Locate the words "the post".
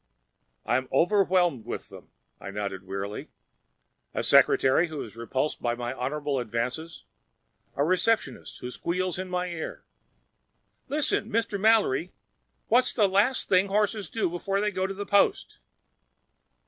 14.95-15.59